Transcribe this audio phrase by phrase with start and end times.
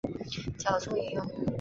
[0.57, 1.23] 脚注引用